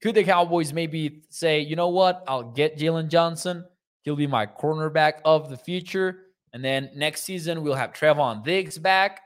[0.00, 2.22] Could the Cowboys maybe say, you know what?
[2.28, 3.64] I'll get Jaylon Johnson.
[4.02, 6.26] He'll be my cornerback of the future.
[6.52, 9.22] And then next season, we'll have Trevon Diggs back.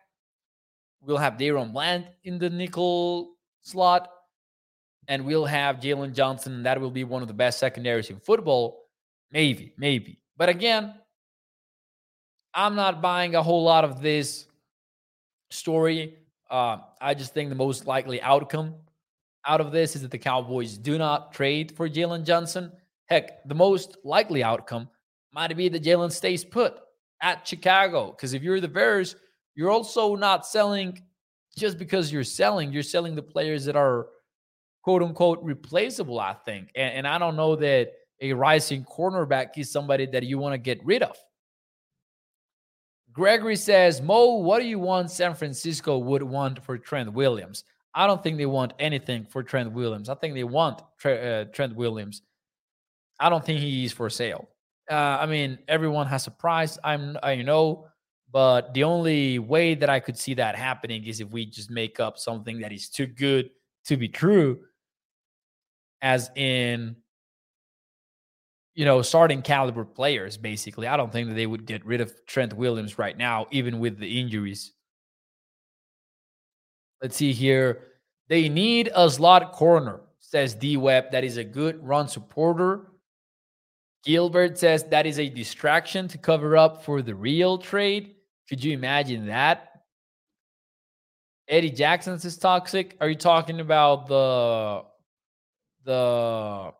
[1.03, 4.09] We'll have DaRon Bland in the nickel slot.
[5.07, 6.63] And we'll have Jaylon Johnson.
[6.63, 8.87] That will be one of the best secondaries in football.
[9.31, 10.19] Maybe, maybe.
[10.39, 10.95] But again,
[12.55, 14.47] I'm not buying a whole lot of this
[15.51, 16.15] story.
[16.51, 18.75] Uh, I just think the most likely outcome
[19.47, 22.73] out of this is that the Cowboys do not trade for Jaylon Johnson.
[23.07, 24.89] Heck, the most likely outcome
[25.33, 26.79] might be that Jaylon stays put
[27.23, 28.11] at Chicago.
[28.11, 29.17] Because if you're the Bears,
[29.55, 31.01] you're also not selling
[31.57, 34.09] just because you're selling, you're selling the players that are
[34.83, 36.71] quote unquote replaceable, I think.
[36.75, 40.59] And, and I don't know that a rising cornerback is somebody that you want to
[40.59, 41.17] get rid of.
[43.17, 47.65] Gregory says, Mo, what do you want San Francisco would want for Trent Williams?
[47.95, 50.11] I don't think they want anything for Trent Williams.
[50.11, 52.21] I think they want uh, Trent Williams.
[53.19, 54.51] I don't think he is for sale.
[54.91, 56.79] Uh, I mean, everyone has a price.
[56.85, 57.87] I'm, I know,
[58.31, 61.99] but the only way that I could see that happening is if we just make
[61.99, 63.49] up something that is too good
[63.87, 64.59] to be true,
[66.03, 66.97] as in
[68.77, 70.87] you know, starting caliber players, basically.
[70.87, 73.99] I don't think that they would get rid of Trent Williams right now, even with
[73.99, 74.73] the injuries.
[77.03, 77.85] Let's see here.
[78.29, 81.11] They need a slot corner, says D Web.
[81.13, 82.93] That is a good run supporter.
[84.05, 88.15] Gilbert says that is a distraction to cover up for the real trade.
[88.47, 89.71] Could you imagine that?
[91.49, 92.97] Eddie Jackson says toxic.
[93.01, 94.83] Are you talking about the
[95.85, 96.73] the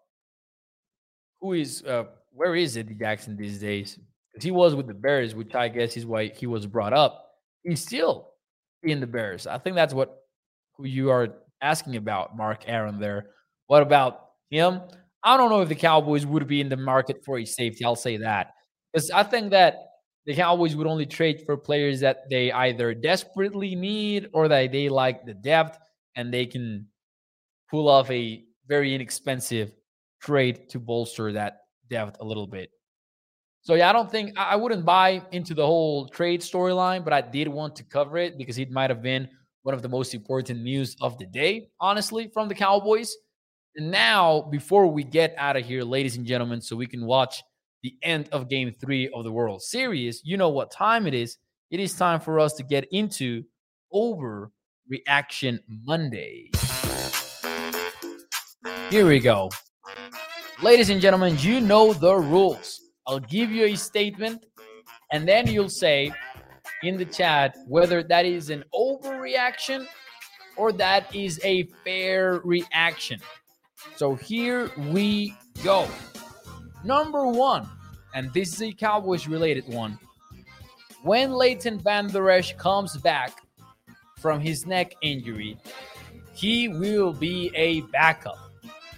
[1.41, 3.99] who is uh, where is Eddie Jackson these days?
[4.33, 7.25] Because he was with the Bears, which I guess is why he was brought up.
[7.63, 8.31] He's still
[8.83, 9.47] in the Bears.
[9.47, 10.17] I think that's what
[10.77, 11.29] who you are
[11.63, 13.01] asking about, Mark Aaron.
[13.01, 13.31] There.
[13.67, 14.81] What about him?
[15.25, 17.85] I don't know if the Cowboys would be in the market for a safety.
[17.85, 18.53] I'll say that
[18.93, 19.87] because I think that
[20.27, 24.89] the Cowboys would only trade for players that they either desperately need or that they
[24.89, 25.79] like the depth
[26.17, 26.87] and they can
[27.71, 29.73] pull off a very inexpensive
[30.21, 32.71] trade to bolster that depth a little bit.
[33.63, 37.21] So yeah, I don't think I wouldn't buy into the whole trade storyline, but I
[37.21, 39.29] did want to cover it because it might have been
[39.63, 43.17] one of the most important news of the day, honestly, from the Cowboys.
[43.75, 47.43] And now, before we get out of here, ladies and gentlemen, so we can watch
[47.83, 51.37] the end of game three of the World Series, you know what time it is.
[51.73, 53.43] It is time for us to get into
[53.93, 56.53] Overreaction Monday.
[58.91, 59.51] Here we go.
[60.63, 62.81] Ladies and gentlemen, you know the rules.
[63.07, 64.47] I'll give you a statement,
[65.13, 66.11] and then you'll say
[66.83, 69.87] in the chat whether that is an overreaction
[70.57, 73.21] or that is a fair reaction.
[73.97, 75.87] So here we go.
[76.83, 77.69] Number one,
[78.15, 79.99] and this is a Cowboys related one.
[81.03, 83.43] When Leighton Vander Esch comes back
[84.17, 85.59] from his neck injury,
[86.33, 88.39] he will be a backup.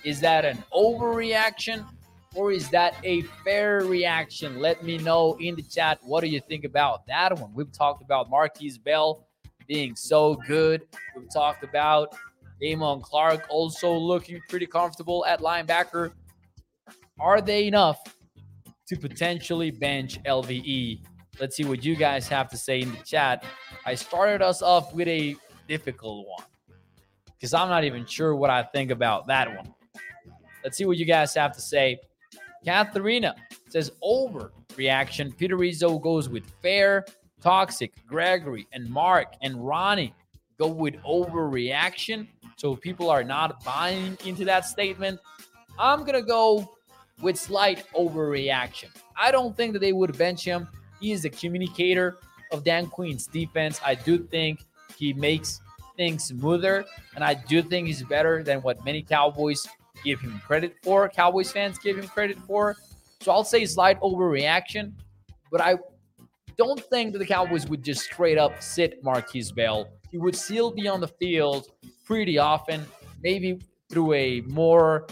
[0.08, 1.84] Is that an overreaction
[2.34, 4.58] or is that a fair reaction?
[4.58, 5.98] Let me know in the chat.
[6.00, 7.52] What do you think about that one?
[7.52, 9.26] We've talked about Markquese Bell
[9.66, 10.80] being so good.
[11.14, 12.16] We've talked about
[12.58, 16.12] Damone Clark also looking pretty comfortable at linebacker.
[17.20, 18.00] Are they enough
[18.86, 21.02] to potentially bench LVE?
[21.38, 23.44] Let's see what you guys have to say in the chat.
[23.84, 25.36] I started us off with a
[25.68, 26.46] difficult one
[27.34, 29.74] because I'm not even sure what I think about that one.
[30.62, 31.98] Let's see what you guys have to say.
[32.64, 33.34] Katharina
[33.68, 35.32] says over reaction.
[35.32, 37.04] Peter Rizzo goes with fair,
[37.40, 37.92] toxic.
[38.06, 40.14] Gregory and Mark and Ronnie
[40.59, 42.26] go with overreaction.
[42.56, 45.20] So people are not buying into that statement.
[45.78, 46.74] I'm gonna go
[47.20, 48.88] with slight overreaction.
[49.16, 50.68] I don't think that they would bench him.
[51.00, 52.18] He is the communicator
[52.52, 53.80] of Dan Quinn's defense.
[53.84, 54.64] I do think
[54.96, 55.61] he makes
[55.96, 56.84] things smoother,
[57.14, 59.66] and I do think he's better than what many Cowboys
[60.05, 61.09] give him credit for.
[61.09, 62.76] Cowboys fans give him credit for.
[63.20, 64.92] So I'll say slight overreaction,
[65.51, 65.76] but I
[66.57, 69.88] don't think that the Cowboys would just straight up sit Markquese Bell.
[70.11, 71.68] He would still be on the field
[72.05, 72.84] pretty often,
[73.22, 75.07] maybe through a more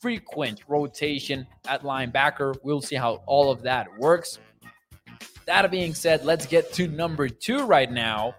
[0.00, 2.56] frequent rotation at linebacker.
[2.62, 4.38] We'll see how all of that works.
[5.46, 8.34] That being said, let's get to number two right now.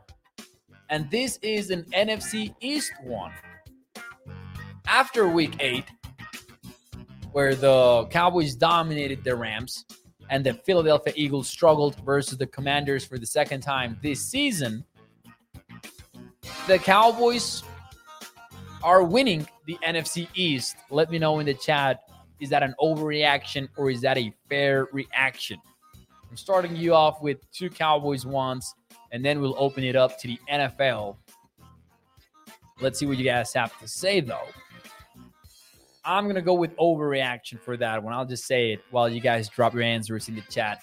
[0.90, 3.32] And this is an NFC East one.
[4.88, 5.84] After week eight,
[7.34, 9.86] where the Cowboys dominated the Rams
[10.30, 14.84] and the Philadelphia Eagles struggled versus the Commanders for the second time this season,
[16.68, 17.64] the Cowboys
[18.82, 20.78] are winning the NFC East.
[20.90, 22.04] Let me know in the chat
[22.40, 25.60] is that an overreaction or is that a fair reaction?
[26.30, 28.74] I'm starting you off with two Cowboys ones,
[29.12, 31.18] and then we'll open it up to the NFL.
[32.80, 34.48] Let's see what you guys have to say, though.
[36.08, 38.14] I'm going to go with overreaction for that one.
[38.14, 40.82] I'll just say it while you guys drop your answers in the chat.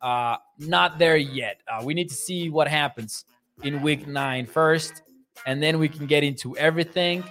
[0.00, 1.60] Uh, not there yet.
[1.68, 3.24] Uh, we need to see what happens
[3.64, 5.02] in week nine first,
[5.44, 7.24] and then we can get into everything.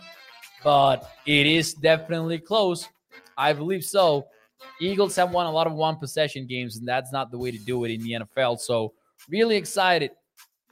[0.63, 2.89] But it is definitely close.
[3.37, 4.27] I believe so.
[4.81, 7.57] Eagles have won a lot of one possession games, and that's not the way to
[7.57, 8.59] do it in the NFL.
[8.59, 8.93] So,
[9.29, 10.11] really excited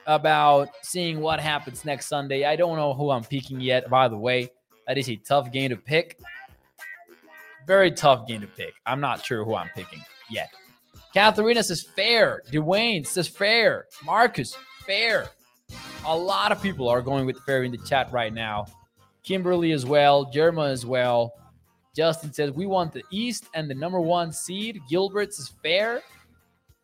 [0.06, 2.44] about seeing what happens next Sunday.
[2.44, 4.50] I don't know who I'm picking yet, by the way.
[4.86, 6.18] That is a tough game to pick.
[7.68, 8.74] Very tough game to pick.
[8.86, 10.02] I'm not sure who I'm picking
[10.32, 10.50] yet.
[11.14, 12.42] Katharina says fair.
[12.50, 13.88] Dwayne says fair.
[14.06, 14.56] Marcus,
[14.86, 15.28] fair.
[16.06, 18.68] A lot of people are going with fair in the chat right now.
[19.24, 20.32] Kimberly as well.
[20.34, 21.34] Jerma as well.
[21.94, 24.80] Justin says, We want the East and the number one seed.
[24.90, 26.02] Gilbert says fair.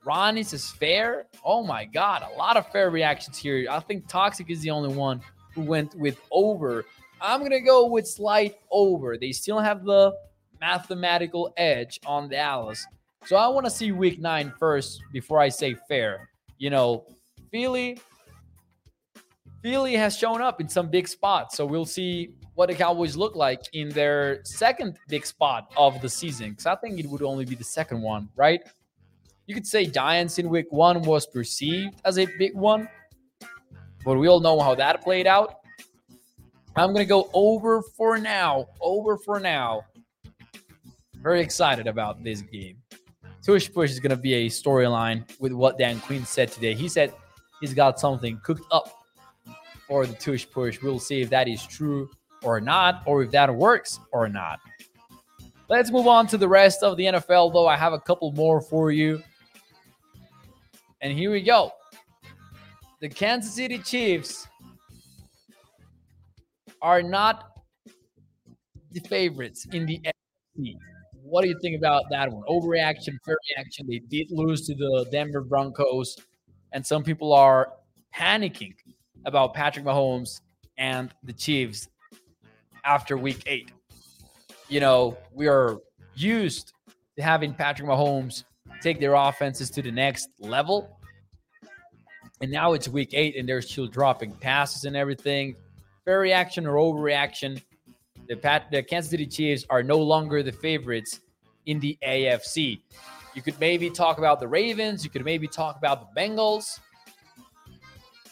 [0.04, 1.28] Ronnie says fair.
[1.46, 3.68] Oh my God, a lot of fair reactions here.
[3.70, 5.22] I think Toxic is the only one
[5.56, 6.84] who went with over.
[7.22, 9.18] I'm going to go with slight over.
[9.18, 10.14] They still have the
[10.64, 12.88] mathematical edge on Dallas.
[13.26, 16.30] So I want to see week nine first before I say fair.
[16.58, 17.06] You know,
[17.52, 18.00] Philly,
[19.62, 21.58] Philly has shown up in some big spots.
[21.58, 26.08] So we'll see what the Cowboys look like in their second big spot of the
[26.08, 26.52] season.
[26.52, 28.62] Because I think it would only be the second one, right?
[29.48, 32.88] You could say Giants in week one was perceived as a big one,
[34.06, 35.56] but we all know how that played out.
[36.78, 38.68] I'm going to go over for now.
[38.80, 39.84] Over for now.
[41.24, 42.76] Very excited about this game.
[43.42, 46.74] Tush Push is going to be a storyline with what Dan Quinn said today.
[46.74, 47.14] He said
[47.62, 48.90] he's got something cooked up
[49.88, 50.82] for the Tush Push.
[50.82, 52.10] We'll see if that is true
[52.44, 54.60] or not, or if that works or not.
[55.70, 57.68] Let's move on to the rest of the NFL, though.
[57.68, 59.24] I have a couple more for you.
[61.00, 61.72] And here we go.
[63.00, 64.46] The Kansas City Chiefs
[66.82, 67.62] are not
[68.92, 70.02] the favorites in the
[70.60, 70.76] NFC.
[71.24, 72.44] What do you think about that one?
[72.50, 73.88] Overreaction, fair reaction.
[73.88, 76.18] They did lose to the Denver Broncos,
[76.74, 77.74] and some people are
[78.14, 78.76] panicking
[79.26, 80.42] about Patrick Mahomes
[80.78, 81.88] and the Chiefs
[82.84, 83.72] after week eight.
[84.68, 85.78] You know, we are
[86.16, 86.74] used
[87.16, 88.44] to having Patrick Mahomes
[88.82, 91.00] take their offenses to the next level.
[92.42, 95.56] And now it's week eight and they're still dropping passes and everything.
[96.04, 97.62] Fair reaction or overreaction.
[98.28, 101.20] The, Pat, the Kansas City Chiefs are no longer the favorites
[101.66, 102.82] in the AFC.
[103.34, 105.04] You could maybe talk about the Ravens.
[105.04, 106.80] You could maybe talk about the Bengals.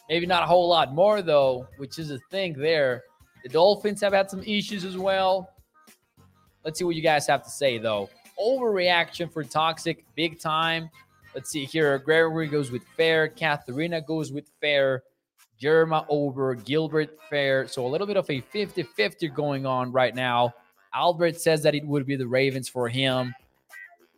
[0.09, 3.03] Maybe not a whole lot more, though, which is a thing there.
[3.43, 5.49] The Dolphins have had some issues as well.
[6.63, 8.09] Let's see what you guys have to say, though.
[8.39, 10.89] Overreaction for Toxic, big time.
[11.33, 11.97] Let's see here.
[11.97, 13.27] Gregory goes with fair.
[13.27, 15.03] Katharina goes with fair.
[15.62, 16.55] Jerma over.
[16.55, 17.68] Gilbert fair.
[17.68, 20.53] So a little bit of a 50 50 going on right now.
[20.93, 23.34] Albert says that it would be the Ravens for him.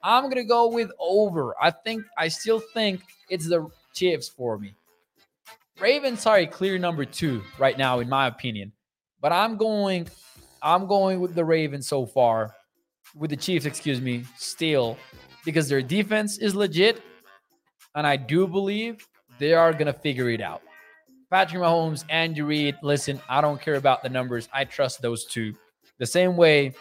[0.02, 1.56] I'm going to go with over.
[1.62, 4.74] I think, I still think it's the Chiefs for me.
[5.80, 8.72] Ravens are a clear number two right now, in my opinion.
[9.22, 10.08] But I'm going,
[10.62, 12.56] I'm going with the Ravens so far,
[13.16, 14.98] with the Chiefs, excuse me, still,
[15.46, 17.02] because their defense is legit,
[17.96, 19.06] and I do believe
[19.40, 20.62] they are gonna figure it out.
[21.34, 24.48] Patrick Mahomes, Andy Reid, listen, I don't care about the numbers.
[24.54, 25.56] I trust those two.
[25.98, 26.76] The same way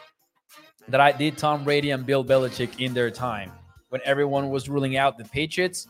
[0.88, 3.50] that I did Tom Brady and Bill Belichick in their time.
[3.88, 5.86] When everyone was ruling out the Patriots,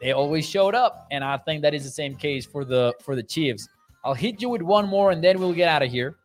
[0.00, 1.06] they always showed up.
[1.10, 3.68] And I think that is the same case for the for the Chiefs.
[4.02, 6.16] I'll hit you with one more and then we'll get out of here.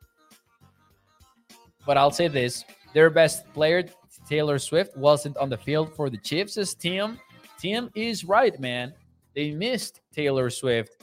[1.85, 2.63] But I'll say this
[2.93, 3.83] their best player,
[4.29, 6.73] Taylor Swift, wasn't on the field for the Chiefs.
[6.73, 7.19] Tim.
[7.59, 8.93] Tim is right, man.
[9.35, 10.96] They missed Taylor Swift.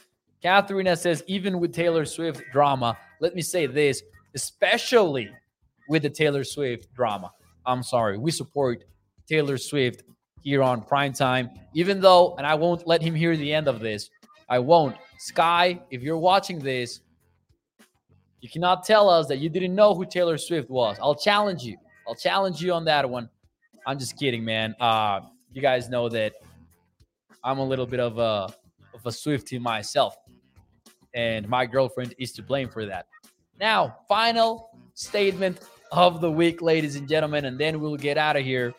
[0.44, 4.02] Katharina says, even with Taylor Swift drama, let me say this,
[4.34, 5.30] especially
[5.88, 7.32] with the Taylor Swift drama.
[7.64, 8.18] I'm sorry.
[8.18, 8.84] We support
[9.26, 10.02] Taylor Swift
[10.42, 11.48] here on prime time.
[11.72, 14.10] Even though, and I won't let him hear the end of this.
[14.46, 14.96] I won't.
[15.18, 17.00] Sky, if you're watching this,
[18.42, 20.98] you cannot tell us that you didn't know who Taylor Swift was.
[21.00, 21.78] I'll challenge you.
[22.06, 23.30] I'll challenge you on that one.
[23.86, 24.74] I'm just kidding, man.
[24.78, 25.20] Uh,
[25.54, 26.34] you guys know that
[27.42, 28.52] I'm a little bit of a
[28.94, 30.16] of a Swiftie myself,
[31.14, 33.06] and my girlfriend is to blame for that.
[33.60, 35.60] Now, final statement
[35.92, 38.74] of the week, ladies and gentlemen, and then we'll get out of here.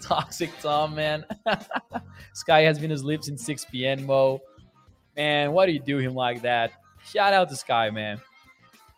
[0.00, 1.24] Toxic Tom, man.
[2.34, 4.06] Sky has been asleep since in 6 p.m.
[4.06, 4.40] Mo.
[5.16, 6.72] Man, why do you do him like that?
[7.04, 8.20] Shout out to Sky, man.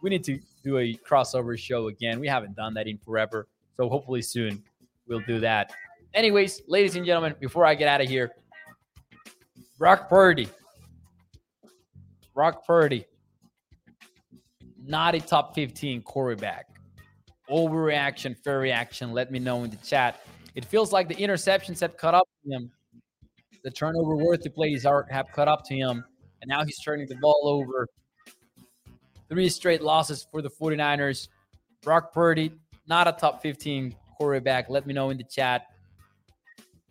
[0.02, 2.20] We need to do a crossover show again.
[2.20, 3.46] We haven't done that in forever.
[3.76, 4.62] So hopefully soon
[5.06, 5.72] we'll do that.
[6.14, 8.32] Anyways, ladies and gentlemen, before I get out of here,
[9.78, 10.48] Brock Purdy.
[12.34, 13.04] Brock Purdy.
[14.82, 16.66] Not a top 15 quarterback.
[17.50, 19.12] Overreaction, fair reaction.
[19.12, 20.22] Let me know in the chat.
[20.54, 22.70] It feels like the interceptions have caught up to him.
[23.62, 26.04] The turnover worthy plays are have caught up to him.
[26.40, 27.86] And now he's turning the ball over.
[29.28, 31.28] Three straight losses for the 49ers.
[31.82, 32.52] Brock Purdy,
[32.86, 34.70] not a top 15 quarterback.
[34.70, 35.66] Let me know in the chat.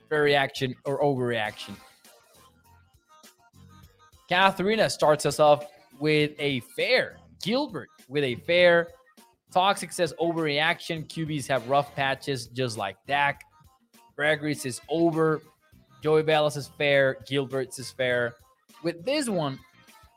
[0.09, 1.75] Fair reaction or overreaction.
[4.29, 5.65] Katharina starts us off
[5.99, 7.17] with a fair.
[7.43, 8.89] Gilbert with a fair.
[9.53, 11.07] Toxic says overreaction.
[11.07, 13.41] QBs have rough patches just like Dak.
[14.15, 15.41] Gregory says over.
[16.01, 17.17] Joey Bellas is fair.
[17.27, 18.35] Gilbert is fair.
[18.83, 19.59] With this one,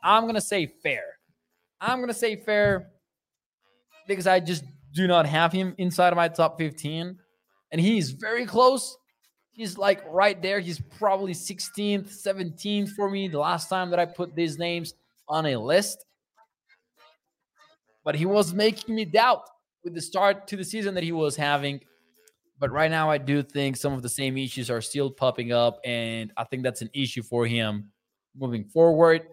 [0.03, 1.03] I'm going to say fair.
[1.81, 2.89] I'm going to say fair
[4.07, 4.63] because I just
[4.93, 7.17] do not have him inside of my top 15.
[7.71, 8.97] And he's very close.
[9.59, 10.61] He's like right there.
[10.61, 14.93] He's probably 16th, 17th for me the last time that I put these names
[15.27, 16.05] on a list.
[18.05, 19.43] But he was making me doubt
[19.83, 21.81] with the start to the season that he was having.
[22.57, 25.81] But right now, I do think some of the same issues are still popping up.
[25.83, 27.91] And I think that's an issue for him
[28.37, 29.23] moving forward.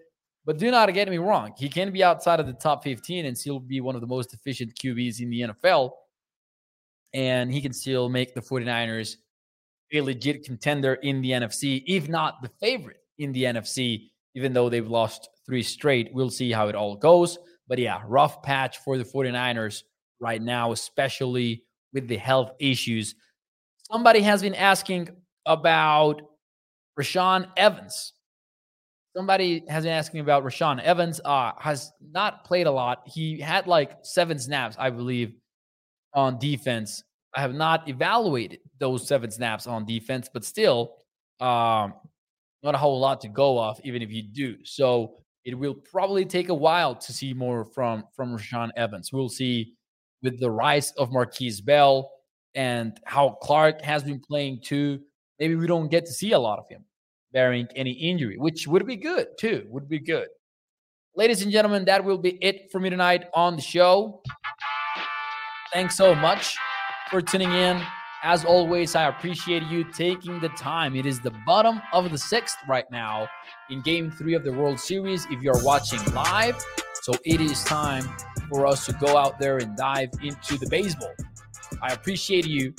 [0.45, 1.53] But do not get me wrong.
[1.57, 4.35] He can be outside of the top 15 and still be one of the most
[4.35, 5.93] efficient QBs in the NFL.
[7.15, 9.19] And he can still make the 49ers
[9.93, 14.69] a legit contender in the NFC, if not the favorite in the NFC, even though
[14.69, 16.11] they've lost three straight.
[16.13, 17.39] We'll see how it all goes.
[17.69, 19.83] But yeah, rough patch for the 49ers
[20.21, 23.15] right now, especially with the health issues.
[23.91, 25.09] Somebody has been asking
[25.47, 26.23] about
[26.99, 28.13] Rashaan Evans
[29.17, 31.23] Somebody has been asking about Rashaan Evans.
[31.25, 33.03] Uh, has not played a lot.
[33.07, 35.33] He had like seven snaps, I believe,
[36.13, 37.03] on defense.
[37.37, 40.97] I have not evaluated those seven snaps on defense, but still,
[41.39, 41.93] um,
[42.63, 44.57] not a whole lot to go off, even if you do.
[44.65, 49.13] So it will probably take a while to see more from from Rashaan Evans.
[49.13, 49.75] We'll see
[50.23, 52.11] with the rise of Markquese Bell
[52.55, 55.01] and how Clark has been playing too.
[55.39, 56.87] Maybe we don't get to see a lot of him
[57.33, 59.67] bearing any injury, which would be good too.
[59.69, 60.29] Would be good.
[61.15, 64.23] Ladies and gentlemen, that will be it for me tonight on the show.
[65.73, 66.57] Thanks so much
[67.11, 67.81] for tuning in.
[68.23, 70.97] As always, I appreciate you taking the time.
[70.97, 73.29] It is the bottom of the sixth right now
[73.71, 75.27] in game three of the World Series.
[75.31, 76.57] If you're watching live,
[77.03, 78.05] so it is time
[78.49, 81.15] for us to go out there and dive into the baseball.
[81.83, 82.75] I appreciate you.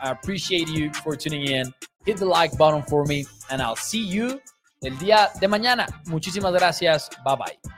[0.00, 1.72] I appreciate you for tuning in.
[2.08, 4.40] hit the like button for me, and I'll see you
[4.82, 5.86] el día de mañana.
[6.06, 7.10] Muchísimas gracias.
[7.24, 7.77] Bye bye.